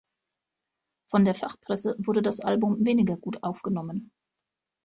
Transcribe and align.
Von 1.11 1.25
der 1.25 1.35
Fachpresse 1.35 1.93
wurde 1.99 2.23
das 2.23 2.39
Album 2.39 2.83
weniger 2.83 3.17
gut 3.17 3.43
aufgenommen. 3.43 4.11